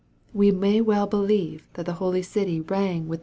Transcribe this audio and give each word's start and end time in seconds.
We 0.33 0.49
may 0.51 0.81
well 0.81 1.05
believe 1.05 1.67
that 1.73 1.85
the 1.85 1.93
holy 1.93 2.23
city 2.23 2.59
rang 2.59 3.01
with 3.01 3.03
the 3.03 3.11
MARK, 3.11 3.19
CHAP. 3.19 3.19